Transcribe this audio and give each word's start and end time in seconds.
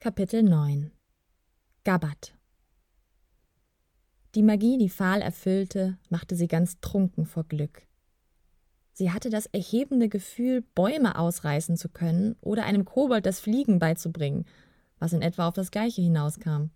Kapitel 0.00 0.44
9 0.44 0.92
Gabat 1.82 2.32
Die 4.36 4.44
Magie, 4.44 4.78
die 4.78 4.90
Pfahl 4.90 5.20
erfüllte, 5.22 5.98
machte 6.08 6.36
sie 6.36 6.46
ganz 6.46 6.78
trunken 6.80 7.26
vor 7.26 7.42
Glück. 7.42 7.82
Sie 8.92 9.10
hatte 9.10 9.28
das 9.28 9.46
erhebende 9.46 10.08
Gefühl, 10.08 10.62
Bäume 10.76 11.18
ausreißen 11.18 11.76
zu 11.76 11.88
können 11.88 12.36
oder 12.40 12.64
einem 12.64 12.84
Kobold 12.84 13.26
das 13.26 13.40
Fliegen 13.40 13.80
beizubringen, 13.80 14.44
was 15.00 15.12
in 15.12 15.20
etwa 15.20 15.48
auf 15.48 15.54
das 15.54 15.72
Gleiche 15.72 16.00
hinauskam. 16.00 16.70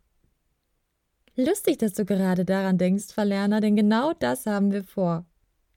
Lustig, 1.37 1.79
dass 1.79 1.93
du 1.93 2.05
gerade 2.05 2.45
daran 2.45 2.77
denkst, 2.77 3.15
Verlerner, 3.15 3.61
denn 3.61 3.77
genau 3.77 4.15
das 4.15 4.47
haben 4.47 4.73
wir 4.73 4.83
vor. 4.83 5.27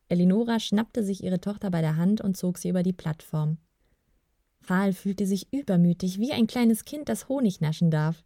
Elinora 0.10 0.60
schnappte 0.60 1.04
sich 1.04 1.24
ihre 1.24 1.42
Tochter 1.42 1.70
bei 1.70 1.82
der 1.82 1.96
Hand 1.96 2.22
und 2.22 2.36
zog 2.36 2.58
sie 2.58 2.70
über 2.70 2.82
die 2.82 2.92
Plattform. 2.92 3.60
Pfahl 4.66 4.94
fühlte 4.94 5.26
sich 5.28 5.54
übermütig, 5.54 6.20
wie 6.20 6.32
ein 6.32 6.48
kleines 6.48 6.86
Kind, 6.86 7.08
das 7.08 7.30
Honig 7.30 7.62
naschen 7.62 7.92
darf. 7.92 8.24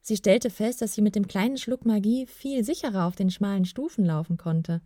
Sie 0.00 0.16
stellte 0.16 0.50
fest, 0.50 0.80
dass 0.80 0.94
sie 0.94 1.02
mit 1.02 1.16
dem 1.16 1.26
kleinen 1.26 1.58
Schluck 1.58 1.84
Magie 1.84 2.26
viel 2.26 2.64
sicherer 2.64 3.06
auf 3.06 3.16
den 3.16 3.30
schmalen 3.30 3.64
Stufen 3.64 4.04
laufen 4.04 4.36
konnte. 4.36 4.80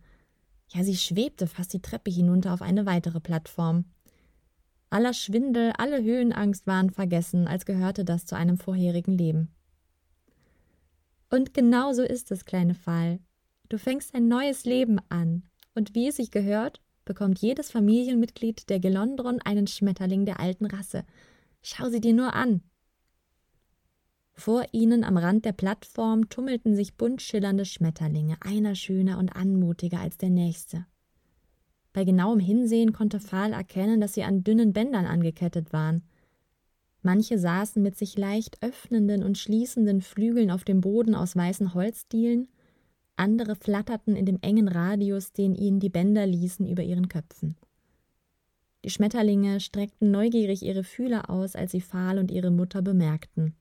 Ja, 0.73 0.83
sie 0.83 0.97
schwebte 0.97 1.47
fast 1.47 1.73
die 1.73 1.81
Treppe 1.81 2.09
hinunter 2.09 2.53
auf 2.53 2.61
eine 2.61 2.85
weitere 2.85 3.19
Plattform. 3.19 3.85
Aller 4.89 5.13
Schwindel, 5.13 5.73
alle 5.77 6.03
Höhenangst 6.03 6.67
waren 6.67 6.89
vergessen, 6.89 7.47
als 7.47 7.65
gehörte 7.65 8.03
das 8.03 8.25
zu 8.25 8.35
einem 8.35 8.57
vorherigen 8.57 9.17
Leben. 9.17 9.49
Und 11.29 11.53
genau 11.53 11.93
so 11.93 12.03
ist 12.03 12.31
es, 12.31 12.45
kleine 12.45 12.75
Pfahl. 12.75 13.19
Du 13.69 13.77
fängst 13.77 14.13
ein 14.13 14.27
neues 14.27 14.65
Leben 14.65 14.99
an, 15.09 15.43
und 15.73 15.95
wie 15.95 16.07
es 16.07 16.17
sich 16.17 16.31
gehört, 16.31 16.81
bekommt 17.05 17.39
jedes 17.39 17.71
Familienmitglied 17.71 18.69
der 18.69 18.79
Gelondron 18.79 19.39
einen 19.41 19.67
Schmetterling 19.67 20.25
der 20.25 20.39
alten 20.39 20.65
Rasse. 20.65 21.05
Schau 21.61 21.89
sie 21.89 22.01
dir 22.01 22.13
nur 22.13 22.33
an. 22.33 22.61
Vor 24.35 24.65
ihnen 24.71 25.03
am 25.03 25.17
Rand 25.17 25.45
der 25.45 25.51
Plattform 25.51 26.29
tummelten 26.29 26.75
sich 26.75 26.95
bunt 26.95 27.21
schillernde 27.21 27.65
Schmetterlinge, 27.65 28.37
einer 28.41 28.75
schöner 28.75 29.19
und 29.19 29.35
anmutiger 29.35 29.99
als 29.99 30.17
der 30.17 30.29
nächste. 30.29 30.85
Bei 31.93 32.03
genauem 32.03 32.39
Hinsehen 32.39 32.91
konnte 32.91 33.19
Pfahl 33.19 33.53
erkennen, 33.53 34.01
dass 34.01 34.13
sie 34.13 34.23
an 34.23 34.43
dünnen 34.43 34.73
Bändern 34.73 35.05
angekettet 35.05 35.71
waren. 35.71 36.01
Manche 37.03 37.37
saßen 37.37 37.83
mit 37.83 37.95
sich 37.95 38.17
leicht 38.17 38.63
öffnenden 38.63 39.23
und 39.23 39.37
schließenden 39.37 40.01
Flügeln 40.01 40.49
auf 40.49 40.63
dem 40.63 40.81
Boden 40.81 41.13
aus 41.13 41.35
weißen 41.35 41.75
Holzdielen, 41.75 42.47
andere 43.15 43.55
flatterten 43.55 44.15
in 44.15 44.25
dem 44.25 44.39
engen 44.41 44.67
Radius, 44.67 45.31
den 45.31 45.55
ihnen 45.55 45.79
die 45.79 45.89
Bänder 45.89 46.25
ließen, 46.25 46.67
über 46.67 46.83
ihren 46.83 47.09
Köpfen. 47.09 47.55
Die 48.83 48.89
Schmetterlinge 48.89 49.59
streckten 49.59 50.11
neugierig 50.11 50.63
ihre 50.63 50.83
Fühler 50.83 51.29
aus, 51.29 51.55
als 51.55 51.71
sie 51.71 51.81
Pfahl 51.81 52.17
und 52.17 52.31
ihre 52.31 52.51
Mutter 52.51 52.81
bemerkten. 52.81 53.55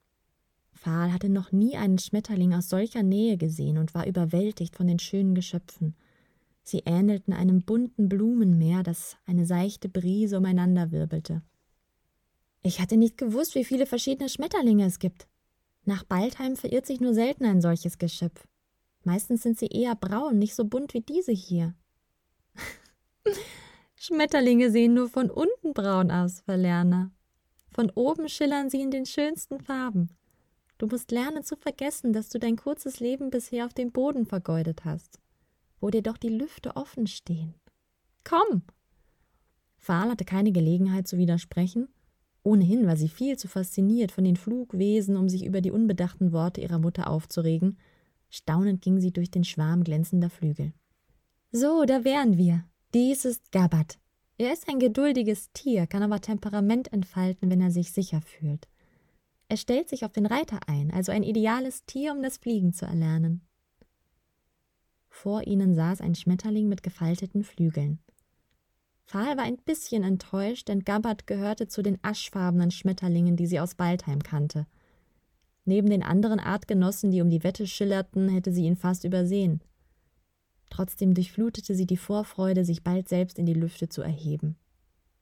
Pfahl 0.73 1.13
hatte 1.13 1.29
noch 1.29 1.53
nie 1.53 1.77
einen 1.77 1.99
Schmetterling 1.99 2.55
aus 2.55 2.69
solcher 2.69 3.03
Nähe 3.03 3.37
gesehen 3.37 3.79
und 3.79 3.95
war 3.95 4.07
überwältigt 4.07 4.75
von 4.75 4.89
den 4.89 4.99
schönen 4.99 5.35
Geschöpfen. 5.35 5.95
Sie 6.65 6.83
ähnelten 6.87 7.33
einem 7.33 7.63
bunten 7.63 8.09
Blumenmeer, 8.09 8.83
das 8.83 9.17
eine 9.27 9.47
seichte 9.47 9.89
Brise 9.89 10.39
umeinander 10.39 10.91
wirbelte. 10.91 11.43
Ich 12.63 12.81
hatte 12.81 12.97
nicht 12.97 13.19
gewusst, 13.19 13.55
wie 13.55 13.65
viele 13.65 13.87
verschiedene 13.87 14.29
Schmetterlinge 14.29 14.87
es 14.87 14.99
gibt. 14.99 15.27
Nach 15.85 16.05
Baldheim 16.05 16.57
verirrt 16.57 16.87
sich 16.87 17.01
nur 17.01 17.15
selten 17.15 17.45
ein 17.45 17.61
solches 17.61 17.99
Geschöpf. 17.99 18.47
Meistens 19.05 19.43
sind 19.43 19.59
sie 19.59 19.67
eher 19.67 19.97
braun, 19.97 20.39
nicht 20.39 20.55
so 20.55 20.65
bunt 20.65 20.95
wie 20.95 21.01
diese 21.01 21.33
hier. 21.33 21.75
Schmetterlinge 23.97 24.71
sehen 24.71 24.95
nur 24.95 25.09
von 25.09 25.31
unten 25.31 25.73
braun 25.75 26.11
aus, 26.11 26.41
Verlerner. 26.41 27.11
Von 27.73 27.91
oben 27.91 28.29
schillern 28.29 28.71
sie 28.71 28.81
in 28.81 28.91
den 28.91 29.07
schönsten 29.07 29.61
Farben. 29.61 30.11
Du 30.79 30.87
musst 30.87 31.11
lernen 31.11 31.43
zu 31.43 31.57
vergessen, 31.57 32.13
dass 32.13 32.29
du 32.29 32.39
dein 32.39 32.57
kurzes 32.57 33.01
Leben 33.01 33.31
bisher 33.31 33.67
auf 33.67 33.75
dem 33.75 33.93
Boden 33.93 34.27
vergeudet 34.27 34.85
hast, 34.85 35.19
wo 35.81 35.91
dir 35.91 36.03
doch 36.03 36.17
die 36.17 36.29
Lüfte 36.29 36.77
offen 36.77 37.07
stehen. 37.07 37.55
Komm! 38.25 38.63
Pfahl 39.79 40.11
hatte 40.11 40.25
keine 40.25 40.53
Gelegenheit 40.53 41.09
zu 41.09 41.19
widersprechen. 41.19 41.89
Ohnehin 42.45 42.87
war 42.87 42.97
sie 42.97 43.09
viel 43.09 43.37
zu 43.37 43.49
fasziniert 43.49 44.13
von 44.13 44.25
den 44.25 44.37
Flugwesen, 44.37 45.17
um 45.17 45.29
sich 45.29 45.45
über 45.45 45.61
die 45.61 45.71
unbedachten 45.71 46.33
Worte 46.33 46.61
ihrer 46.61 46.79
Mutter 46.79 47.09
aufzuregen 47.09 47.79
Staunend 48.35 48.81
ging 48.81 48.99
sie 48.99 49.13
durch 49.13 49.31
den 49.31 49.45
Schwarm 49.45 49.85
glänzender 49.85 50.31
Flügel. 50.31 50.73
So, 51.51 51.85
da 51.85 52.03
wären 52.03 52.39
wir. 52.39 52.65
Dies 52.95 53.27
ist 53.27 53.53
Gabat. 53.53 53.99
Er 54.39 54.55
ist 54.55 54.71
ein 54.71 54.79
geduldiges 54.79 55.53
Tier, 55.53 55.87
kann 55.87 56.03
aber 56.03 56.19
Temperament 56.19 56.91
entfalten, 56.95 57.51
wenn 57.51 57.61
er 57.61 57.71
sich 57.71 57.93
sicher 57.93 58.23
fühlt. 58.23 58.69
Er 59.51 59.59
stellt 59.59 59.91
sich 59.91 60.07
auf 60.07 60.13
den 60.13 60.25
Reiter 60.25 60.61
ein, 60.67 60.91
also 60.91 61.13
ein 61.13 61.23
ideales 61.23 61.85
Tier, 61.85 62.13
um 62.13 62.23
das 62.23 62.39
Fliegen 62.39 62.73
zu 62.73 62.87
erlernen. 62.87 63.43
Vor 65.11 65.47
ihnen 65.47 65.75
saß 65.75 66.01
ein 66.01 66.15
Schmetterling 66.15 66.69
mit 66.69 66.83
gefalteten 66.83 67.45
Flügeln. 67.45 67.99
Pfahl 69.05 69.37
war 69.37 69.45
ein 69.45 69.59
bisschen 69.59 70.05
enttäuscht, 70.05 70.69
denn 70.69 70.85
Gabat 70.85 71.27
gehörte 71.27 71.69
zu 71.69 71.83
den 71.83 71.99
aschfarbenen 72.01 72.71
Schmetterlingen, 72.71 73.37
die 73.37 73.47
sie 73.47 73.61
aus 73.61 73.75
Baldheim 73.75 74.23
kannte– 74.23 74.67
Neben 75.65 75.91
den 75.91 76.03
anderen 76.03 76.41
Artgenossen, 76.41 77.11
die 77.11 77.21
um 77.21 77.31
die 77.31 77.45
Wette 77.45 77.67
schillerten, 77.67 78.29
hätte 78.29 78.53
sie 78.53 78.65
ihn 78.65 78.77
fast 78.77 79.05
übersehen. 79.05 79.63
Trotzdem 80.71 81.15
durchflutete 81.15 81.75
sie 81.75 81.87
die 81.87 81.97
Vorfreude, 81.97 82.65
sich 82.65 82.83
bald 82.83 83.09
selbst 83.09 83.39
in 83.39 83.47
die 83.47 83.55
Lüfte 83.55 83.89
zu 83.89 84.03
erheben. 84.03 84.57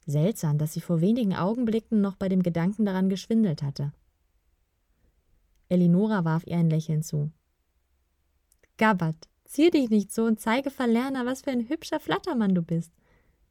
Seltsam, 0.06 0.58
dass 0.58 0.72
sie 0.72 0.80
vor 0.80 1.00
wenigen 1.00 1.34
Augenblicken 1.34 2.00
noch 2.00 2.16
bei 2.16 2.28
dem 2.28 2.42
Gedanken 2.42 2.84
daran 2.86 3.08
geschwindelt 3.08 3.62
hatte. 3.62 3.92
Elinora 5.68 6.24
warf 6.24 6.46
ihr 6.46 6.56
ein 6.56 6.70
Lächeln 6.70 7.02
zu. 7.02 7.30
Gabbard, 8.76 9.28
zier 9.44 9.70
dich 9.70 9.90
nicht 9.90 10.12
so 10.12 10.24
und 10.24 10.40
zeige 10.40 10.70
Verlerner, 10.70 11.26
was 11.26 11.42
für 11.42 11.50
ein 11.50 11.68
hübscher 11.68 12.00
Flattermann 12.00 12.54
du 12.54 12.62
bist. 12.62 12.92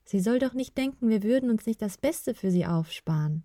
Sie 0.06 0.20
soll 0.20 0.40
doch 0.40 0.54
nicht 0.54 0.78
denken, 0.78 1.10
wir 1.10 1.22
würden 1.22 1.50
uns 1.50 1.66
nicht 1.66 1.82
das 1.82 1.98
Beste 1.98 2.34
für 2.34 2.50
sie 2.50 2.66
aufsparen. 2.66 3.44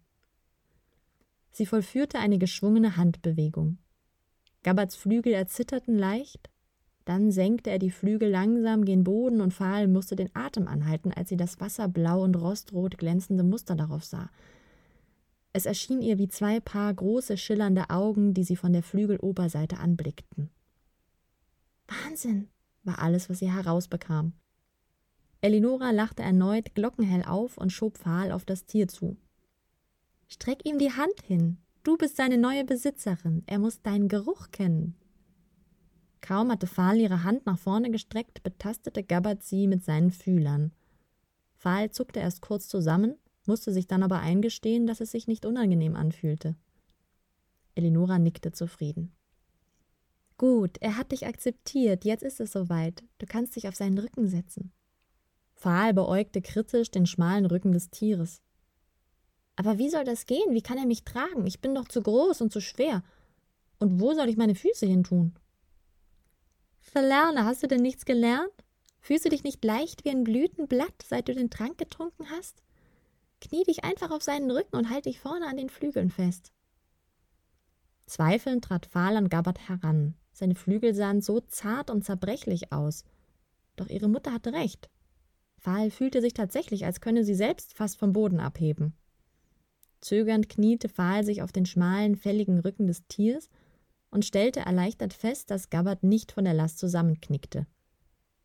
Sie 1.54 1.66
vollführte 1.66 2.18
eine 2.18 2.38
geschwungene 2.38 2.96
Handbewegung. 2.96 3.78
Gabberts 4.64 4.96
Flügel 4.96 5.32
erzitterten 5.32 5.96
leicht, 5.96 6.50
dann 7.04 7.30
senkte 7.30 7.70
er 7.70 7.78
die 7.78 7.92
Flügel 7.92 8.28
langsam 8.28 8.84
gen 8.84 9.04
Boden 9.04 9.40
und 9.40 9.54
Pfahl 9.54 9.86
musste 9.86 10.16
den 10.16 10.34
Atem 10.34 10.66
anhalten, 10.66 11.12
als 11.12 11.28
sie 11.28 11.36
das 11.36 11.60
wasserblau 11.60 12.24
und 12.24 12.34
rostrot 12.34 12.98
glänzende 12.98 13.44
Muster 13.44 13.76
darauf 13.76 14.04
sah. 14.04 14.30
Es 15.52 15.64
erschien 15.64 16.02
ihr 16.02 16.18
wie 16.18 16.26
zwei 16.26 16.58
Paar 16.58 16.92
große 16.92 17.36
schillernde 17.36 17.88
Augen, 17.88 18.34
die 18.34 18.42
sie 18.42 18.56
von 18.56 18.72
der 18.72 18.82
Flügeloberseite 18.82 19.78
anblickten. 19.78 20.50
Wahnsinn, 21.86 22.48
war 22.82 22.98
alles, 22.98 23.30
was 23.30 23.38
sie 23.38 23.52
herausbekam. 23.52 24.32
Elinora 25.40 25.92
lachte 25.92 26.24
erneut 26.24 26.74
glockenhell 26.74 27.22
auf 27.22 27.58
und 27.58 27.70
schob 27.70 27.96
Pfahl 27.96 28.32
auf 28.32 28.44
das 28.44 28.66
Tier 28.66 28.88
zu. 28.88 29.16
Streck 30.28 30.66
ihm 30.66 30.78
die 30.78 30.92
Hand 30.92 31.20
hin. 31.26 31.58
Du 31.82 31.96
bist 31.96 32.16
seine 32.16 32.38
neue 32.38 32.64
Besitzerin. 32.64 33.42
Er 33.46 33.58
muss 33.58 33.82
deinen 33.82 34.08
Geruch 34.08 34.50
kennen. 34.50 34.96
Kaum 36.20 36.50
hatte 36.50 36.66
Pfahl 36.66 36.98
ihre 36.98 37.22
Hand 37.22 37.44
nach 37.44 37.58
vorne 37.58 37.90
gestreckt, 37.90 38.42
betastete 38.42 39.02
Gabbard 39.02 39.42
sie 39.42 39.66
mit 39.66 39.84
seinen 39.84 40.10
Fühlern. 40.10 40.72
Pfahl 41.56 41.90
zuckte 41.90 42.20
erst 42.20 42.40
kurz 42.40 42.66
zusammen, 42.68 43.16
musste 43.46 43.72
sich 43.72 43.86
dann 43.86 44.02
aber 44.02 44.20
eingestehen, 44.20 44.86
dass 44.86 45.02
es 45.02 45.10
sich 45.10 45.26
nicht 45.26 45.44
unangenehm 45.44 45.96
anfühlte. 45.96 46.56
Elinora 47.74 48.18
nickte 48.18 48.52
zufrieden. 48.52 49.12
Gut, 50.38 50.78
er 50.80 50.96
hat 50.96 51.12
dich 51.12 51.26
akzeptiert, 51.26 52.04
jetzt 52.04 52.22
ist 52.22 52.40
es 52.40 52.52
soweit. 52.52 53.04
Du 53.18 53.26
kannst 53.26 53.54
dich 53.54 53.68
auf 53.68 53.76
seinen 53.76 53.98
Rücken 53.98 54.26
setzen. 54.26 54.72
Pfahl 55.54 55.94
beäugte 55.94 56.42
kritisch 56.42 56.90
den 56.90 57.06
schmalen 57.06 57.46
Rücken 57.46 57.72
des 57.72 57.90
Tieres. 57.90 58.42
Aber 59.56 59.78
wie 59.78 59.88
soll 59.88 60.04
das 60.04 60.26
gehen? 60.26 60.52
Wie 60.52 60.62
kann 60.62 60.78
er 60.78 60.86
mich 60.86 61.04
tragen? 61.04 61.46
Ich 61.46 61.60
bin 61.60 61.74
doch 61.74 61.88
zu 61.88 62.02
groß 62.02 62.40
und 62.40 62.52
zu 62.52 62.60
schwer. 62.60 63.02
Und 63.78 64.00
wo 64.00 64.14
soll 64.14 64.28
ich 64.28 64.36
meine 64.36 64.54
Füße 64.54 64.86
hin 64.86 65.04
tun? 65.04 65.34
Verlerne, 66.80 67.44
hast 67.44 67.62
du 67.62 67.68
denn 67.68 67.82
nichts 67.82 68.04
gelernt? 68.04 68.52
Fühlst 69.00 69.24
du 69.24 69.28
dich 69.28 69.44
nicht 69.44 69.64
leicht 69.64 70.04
wie 70.04 70.10
ein 70.10 70.24
Blütenblatt, 70.24 71.04
seit 71.06 71.28
du 71.28 71.34
den 71.34 71.50
Trank 71.50 71.78
getrunken 71.78 72.30
hast? 72.30 72.62
Knie 73.40 73.64
dich 73.64 73.84
einfach 73.84 74.10
auf 74.10 74.22
seinen 74.22 74.50
Rücken 74.50 74.76
und 74.76 74.90
halt 74.90 75.06
dich 75.06 75.20
vorne 75.20 75.46
an 75.46 75.56
den 75.56 75.68
Flügeln 75.68 76.10
fest. 76.10 76.52
Zweifelnd 78.06 78.64
trat 78.64 78.86
Pfahl 78.86 79.16
an 79.16 79.28
Gabbard 79.28 79.68
heran. 79.68 80.14
Seine 80.32 80.54
Flügel 80.54 80.94
sahen 80.94 81.20
so 81.20 81.40
zart 81.40 81.90
und 81.90 82.04
zerbrechlich 82.04 82.72
aus. 82.72 83.04
Doch 83.76 83.88
ihre 83.88 84.08
Mutter 84.08 84.32
hatte 84.32 84.52
recht. 84.52 84.90
Pfahl 85.58 85.90
fühlte 85.90 86.20
sich 86.20 86.34
tatsächlich, 86.34 86.84
als 86.84 87.00
könne 87.00 87.24
sie 87.24 87.34
selbst 87.34 87.74
fast 87.74 87.98
vom 87.98 88.12
Boden 88.12 88.40
abheben. 88.40 88.94
Zögernd 90.04 90.50
kniete 90.50 90.90
Pfahl 90.90 91.24
sich 91.24 91.40
auf 91.40 91.50
den 91.50 91.64
schmalen, 91.64 92.16
fälligen 92.16 92.58
Rücken 92.58 92.86
des 92.86 93.06
Tiers 93.08 93.48
und 94.10 94.24
stellte 94.24 94.60
erleichtert 94.60 95.14
fest, 95.14 95.50
dass 95.50 95.70
Gabbard 95.70 96.02
nicht 96.02 96.30
von 96.30 96.44
der 96.44 96.52
Last 96.52 96.78
zusammenknickte. 96.78 97.66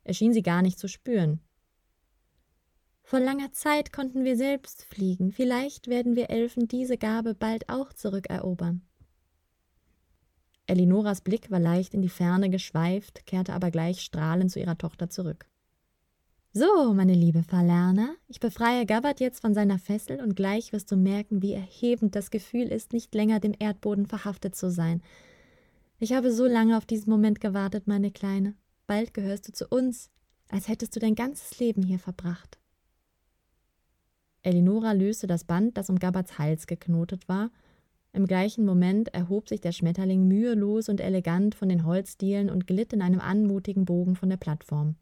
Er 0.06 0.13
schien 0.13 0.33
sie 0.33 0.41
gar 0.41 0.61
nicht 0.61 0.79
zu 0.79 0.88
spüren. 0.88 1.41
Vor 3.03 3.19
langer 3.19 3.51
Zeit 3.51 3.91
konnten 3.91 4.23
wir 4.23 4.38
selbst 4.38 4.83
fliegen. 4.83 5.31
Vielleicht 5.31 5.88
werden 5.88 6.15
wir 6.15 6.29
Elfen 6.29 6.67
diese 6.67 6.97
Gabe 6.97 7.35
bald 7.35 7.67
auch 7.67 7.91
zurückerobern. 7.91 8.81
Elinoras 10.65 11.21
Blick 11.21 11.51
war 11.51 11.59
leicht 11.59 11.94
in 11.94 12.01
die 12.01 12.09
Ferne 12.09 12.50
geschweift, 12.50 13.25
kehrte 13.25 13.53
aber 13.53 13.69
gleich 13.69 14.01
strahlend 14.01 14.51
zu 14.51 14.59
ihrer 14.59 14.77
Tochter 14.77 15.09
zurück. 15.09 15.50
So, 16.51 16.95
meine 16.95 17.13
liebe 17.13 17.43
Verlerner, 17.43 18.15
ich 18.27 18.39
befreie 18.39 18.87
Gabbard 18.87 19.19
jetzt 19.19 19.39
von 19.39 19.53
seiner 19.53 19.77
Fessel 19.77 20.19
und 20.19 20.35
gleich 20.35 20.73
wirst 20.73 20.91
du 20.91 20.95
merken, 20.95 21.43
wie 21.43 21.53
erhebend 21.53 22.15
das 22.15 22.31
Gefühl 22.31 22.69
ist, 22.69 22.91
nicht 22.91 23.13
länger 23.13 23.39
dem 23.39 23.53
Erdboden 23.57 24.07
verhaftet 24.07 24.55
zu 24.55 24.71
sein. 24.71 25.03
Ich 25.99 26.13
habe 26.13 26.31
so 26.31 26.47
lange 26.47 26.75
auf 26.75 26.87
diesen 26.87 27.11
Moment 27.11 27.39
gewartet, 27.39 27.85
meine 27.85 28.09
Kleine. 28.09 28.55
Bald 28.87 29.13
gehörst 29.13 29.47
du 29.47 29.51
zu 29.51 29.67
uns, 29.67 30.09
als 30.49 30.67
hättest 30.67 30.95
du 30.95 30.99
dein 30.99 31.13
ganzes 31.13 31.59
Leben 31.59 31.83
hier 31.83 31.99
verbracht. 31.99 32.57
Elinora 34.41 34.93
löste 34.93 35.27
das 35.27 35.43
Band, 35.43 35.77
das 35.77 35.91
um 35.91 35.99
Gabbards 35.99 36.39
Hals 36.39 36.65
geknotet 36.65 37.29
war. 37.29 37.51
Im 38.11 38.25
gleichen 38.25 38.65
Moment 38.65 39.13
erhob 39.13 39.49
sich 39.49 39.61
der 39.61 39.71
Schmetterling 39.71 40.27
mühelos 40.27 40.89
und 40.89 40.99
elegant 40.99 41.53
von 41.53 41.69
den 41.69 41.85
Holzdielen 41.85 42.49
und 42.49 42.65
glitt 42.65 42.91
in 42.91 43.03
einem 43.03 43.19
anmutigen 43.19 43.85
Bogen 43.85 44.15
von 44.15 44.29
der 44.29 44.37
Plattform. 44.37 44.95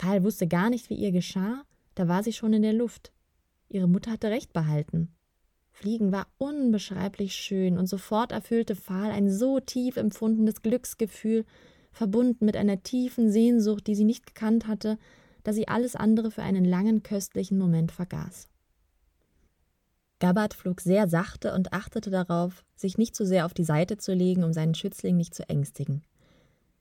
Pfahl 0.00 0.24
wusste 0.24 0.48
gar 0.48 0.70
nicht, 0.70 0.88
wie 0.88 0.94
ihr 0.94 1.12
geschah, 1.12 1.62
da 1.94 2.08
war 2.08 2.22
sie 2.22 2.32
schon 2.32 2.54
in 2.54 2.62
der 2.62 2.72
Luft. 2.72 3.12
Ihre 3.68 3.86
Mutter 3.86 4.12
hatte 4.12 4.28
recht 4.30 4.54
behalten. 4.54 5.14
Fliegen 5.72 6.10
war 6.10 6.26
unbeschreiblich 6.38 7.34
schön, 7.34 7.76
und 7.76 7.86
sofort 7.86 8.32
erfüllte 8.32 8.76
Pfahl 8.76 9.10
ein 9.10 9.30
so 9.30 9.60
tief 9.60 9.98
empfundenes 9.98 10.62
Glücksgefühl, 10.62 11.44
verbunden 11.92 12.46
mit 12.46 12.56
einer 12.56 12.82
tiefen 12.82 13.30
Sehnsucht, 13.30 13.86
die 13.86 13.94
sie 13.94 14.04
nicht 14.04 14.26
gekannt 14.26 14.66
hatte, 14.66 14.98
dass 15.42 15.56
sie 15.56 15.68
alles 15.68 15.96
andere 15.96 16.30
für 16.30 16.42
einen 16.42 16.64
langen, 16.64 17.02
köstlichen 17.02 17.58
Moment 17.58 17.92
vergaß. 17.92 18.48
Gabbard 20.18 20.54
flog 20.54 20.80
sehr 20.80 21.08
sachte 21.08 21.52
und 21.54 21.74
achtete 21.74 22.10
darauf, 22.10 22.64
sich 22.74 22.96
nicht 22.96 23.14
zu 23.14 23.26
sehr 23.26 23.44
auf 23.44 23.52
die 23.52 23.64
Seite 23.64 23.98
zu 23.98 24.14
legen, 24.14 24.44
um 24.44 24.54
seinen 24.54 24.74
Schützling 24.74 25.18
nicht 25.18 25.34
zu 25.34 25.46
ängstigen. 25.46 26.02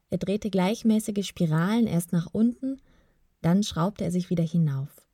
Er 0.09 0.19
drehte 0.19 0.49
gleichmäßige 0.49 1.25
Spiralen 1.25 1.85
erst 1.85 2.13
nach 2.13 2.27
unten, 2.31 2.81
dann 3.41 3.63
schraubte 3.63 4.03
er 4.03 4.11
sich 4.11 4.29
wieder 4.29 4.43
hinauf. 4.43 5.07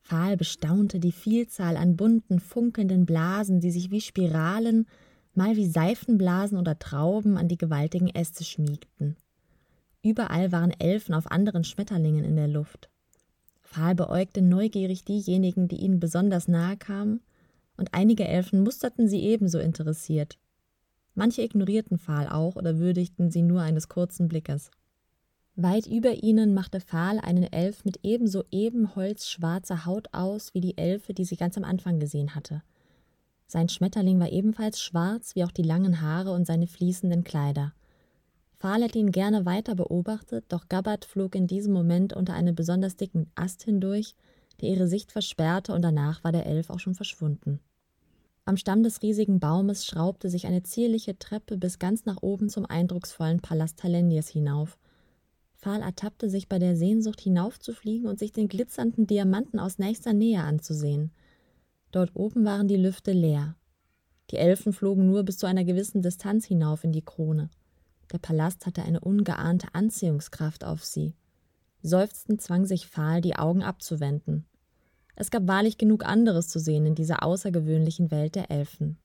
Fahl 0.00 0.36
bestaunte 0.36 1.00
die 1.00 1.12
Vielzahl 1.12 1.76
an 1.76 1.96
bunten, 1.96 2.38
funkelnden 2.38 3.06
Blasen, 3.06 3.60
die 3.60 3.70
sich 3.70 3.90
wie 3.90 4.00
Spiralen, 4.00 4.86
mal 5.34 5.56
wie 5.56 5.68
Seifenblasen 5.68 6.58
oder 6.58 6.78
Trauben 6.78 7.36
an 7.36 7.48
die 7.48 7.58
gewaltigen 7.58 8.08
Äste 8.08 8.44
schmiegten. 8.44 9.16
Überall 10.02 10.52
waren 10.52 10.70
Elfen 10.70 11.14
auf 11.14 11.30
anderen 11.30 11.64
Schmetterlingen 11.64 12.24
in 12.24 12.36
der 12.36 12.46
Luft. 12.46 12.88
Fahl 13.60 13.96
beäugte 13.96 14.42
neugierig 14.42 15.04
diejenigen, 15.04 15.66
die 15.66 15.80
ihnen 15.80 15.98
besonders 15.98 16.46
nahe 16.46 16.76
kamen, 16.76 17.20
und 17.76 17.92
einige 17.92 18.26
Elfen 18.26 18.62
musterten 18.62 19.08
sie 19.08 19.20
ebenso 19.20 19.58
interessiert. 19.58 20.38
Manche 21.14 21.42
ignorierten 21.42 21.98
Fahl 21.98 22.28
auch 22.28 22.56
oder 22.56 22.78
würdigten 22.78 23.30
sie 23.30 23.42
nur 23.42 23.60
eines 23.60 23.88
kurzen 23.88 24.28
Blickes. 24.28 24.70
Weit 25.58 25.86
über 25.86 26.22
ihnen 26.22 26.52
machte 26.52 26.80
Fahl 26.80 27.18
einen 27.18 27.50
Elf 27.50 27.86
mit 27.86 28.00
ebenso 28.02 28.44
ebenholzschwarzer 28.50 29.86
Haut 29.86 30.08
aus 30.12 30.52
wie 30.52 30.60
die 30.60 30.76
Elfe, 30.76 31.14
die 31.14 31.24
sie 31.24 31.36
ganz 31.36 31.56
am 31.56 31.64
Anfang 31.64 31.98
gesehen 31.98 32.34
hatte. 32.34 32.62
Sein 33.46 33.70
Schmetterling 33.70 34.20
war 34.20 34.30
ebenfalls 34.30 34.82
schwarz, 34.82 35.34
wie 35.34 35.44
auch 35.44 35.50
die 35.52 35.62
langen 35.62 36.02
Haare 36.02 36.32
und 36.32 36.46
seine 36.46 36.66
fließenden 36.66 37.24
Kleider. 37.24 37.72
Fahl 38.58 38.82
hätte 38.82 38.98
ihn 38.98 39.12
gerne 39.12 39.46
weiter 39.46 39.74
beobachtet, 39.74 40.44
doch 40.48 40.68
Gabbard 40.68 41.06
flog 41.06 41.34
in 41.34 41.46
diesem 41.46 41.72
Moment 41.72 42.12
unter 42.12 42.34
einem 42.34 42.54
besonders 42.54 42.96
dicken 42.96 43.30
Ast 43.34 43.62
hindurch, 43.62 44.14
der 44.60 44.68
ihre 44.68 44.88
Sicht 44.88 45.10
versperrte, 45.10 45.72
und 45.72 45.80
danach 45.80 46.22
war 46.22 46.32
der 46.32 46.44
Elf 46.44 46.68
auch 46.68 46.80
schon 46.80 46.94
verschwunden. 46.94 47.60
Am 48.44 48.58
Stamm 48.58 48.82
des 48.82 49.00
riesigen 49.00 49.40
Baumes 49.40 49.86
schraubte 49.86 50.28
sich 50.28 50.46
eine 50.46 50.62
zierliche 50.62 51.18
Treppe 51.18 51.56
bis 51.56 51.78
ganz 51.78 52.04
nach 52.04 52.18
oben 52.20 52.50
zum 52.50 52.66
eindrucksvollen 52.66 53.40
Palast 53.40 53.78
Talendiers 53.78 54.28
hinauf. 54.28 54.78
Fahl 55.56 55.82
ertappte 55.82 56.30
sich 56.30 56.48
bei 56.48 56.58
der 56.58 56.76
Sehnsucht 56.76 57.20
hinaufzufliegen 57.20 58.08
und 58.08 58.18
sich 58.18 58.32
den 58.32 58.48
glitzernden 58.48 59.06
Diamanten 59.06 59.58
aus 59.58 59.78
nächster 59.78 60.12
Nähe 60.12 60.42
anzusehen. 60.42 61.10
Dort 61.92 62.14
oben 62.14 62.44
waren 62.44 62.68
die 62.68 62.76
Lüfte 62.76 63.12
leer. 63.12 63.56
Die 64.30 64.36
Elfen 64.36 64.72
flogen 64.72 65.06
nur 65.06 65.22
bis 65.24 65.38
zu 65.38 65.46
einer 65.46 65.64
gewissen 65.64 66.02
Distanz 66.02 66.46
hinauf 66.46 66.84
in 66.84 66.92
die 66.92 67.04
Krone. 67.04 67.48
Der 68.12 68.18
Palast 68.18 68.66
hatte 68.66 68.82
eine 68.82 69.00
ungeahnte 69.00 69.68
Anziehungskraft 69.72 70.64
auf 70.64 70.84
sie. 70.84 71.14
Seufzend 71.82 72.42
zwang 72.42 72.66
sich 72.66 72.86
Fahl, 72.86 73.20
die 73.20 73.36
Augen 73.36 73.62
abzuwenden. 73.62 74.44
Es 75.14 75.30
gab 75.30 75.48
wahrlich 75.48 75.78
genug 75.78 76.04
anderes 76.04 76.48
zu 76.48 76.58
sehen 76.58 76.84
in 76.86 76.94
dieser 76.94 77.22
außergewöhnlichen 77.22 78.10
Welt 78.10 78.34
der 78.34 78.50
Elfen. 78.50 78.98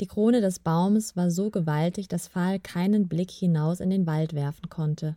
Die 0.00 0.06
Krone 0.06 0.40
des 0.40 0.58
Baumes 0.58 1.16
war 1.16 1.30
so 1.30 1.50
gewaltig, 1.50 2.08
dass 2.08 2.28
Fahl 2.28 2.60
keinen 2.60 3.08
Blick 3.08 3.30
hinaus 3.30 3.80
in 3.80 3.90
den 3.90 4.06
Wald 4.06 4.34
werfen 4.34 4.68
konnte. 4.68 5.16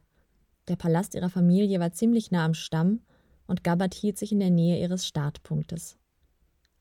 Der 0.68 0.76
Palast 0.76 1.16
ihrer 1.16 1.30
Familie 1.30 1.80
war 1.80 1.92
ziemlich 1.92 2.32
nah 2.32 2.46
am 2.46 2.54
Stamm, 2.54 3.02
und 3.48 3.64
Gabbard 3.64 3.94
hielt 3.94 4.18
sich 4.18 4.32
in 4.32 4.40
der 4.40 4.50
Nähe 4.50 4.82
ihres 4.82 5.06
Startpunktes. 5.06 5.98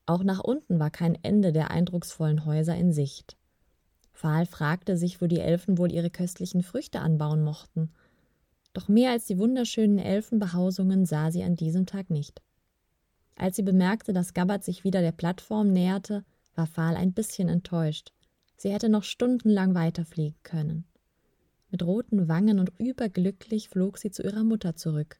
Auch 0.06 0.22
nach 0.22 0.40
unten 0.40 0.78
war 0.78 0.90
kein 0.90 1.18
Ende 1.22 1.52
der 1.52 1.70
eindrucksvollen 1.70 2.46
Häuser 2.46 2.74
in 2.74 2.92
Sicht. 2.92 3.36
Fahl 4.12 4.46
fragte 4.46 4.96
sich, 4.96 5.20
wo 5.20 5.26
die 5.26 5.40
Elfen 5.40 5.76
wohl 5.76 5.92
ihre 5.92 6.10
köstlichen 6.10 6.62
Früchte 6.62 7.00
anbauen 7.00 7.42
mochten. 7.42 7.90
Doch 8.72 8.88
mehr 8.88 9.10
als 9.10 9.26
die 9.26 9.38
wunderschönen 9.38 9.98
Elfenbehausungen 9.98 11.04
sah 11.04 11.30
sie 11.30 11.42
an 11.42 11.56
diesem 11.56 11.86
Tag 11.86 12.10
nicht. 12.10 12.40
Als 13.36 13.56
sie 13.56 13.62
bemerkte, 13.62 14.12
dass 14.12 14.34
Gabbard 14.34 14.64
sich 14.64 14.84
wieder 14.84 15.00
der 15.00 15.12
Plattform 15.12 15.72
näherte, 15.72 16.24
war 16.54 16.66
Fahl 16.66 16.96
ein 16.96 17.12
bisschen 17.12 17.48
enttäuscht. 17.48 18.12
Sie 18.56 18.72
hätte 18.72 18.88
noch 18.88 19.02
stundenlang 19.02 19.74
weiterfliegen 19.74 20.38
können. 20.42 20.84
Mit 21.74 21.84
roten 21.84 22.28
Wangen 22.28 22.60
und 22.60 22.70
überglücklich 22.78 23.68
flog 23.68 23.98
sie 23.98 24.12
zu 24.12 24.22
ihrer 24.22 24.44
Mutter 24.44 24.76
zurück. 24.76 25.18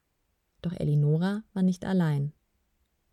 Doch 0.61 0.71
Elinora 0.71 1.43
war 1.51 1.63
nicht 1.63 1.83
allein. 1.83 2.31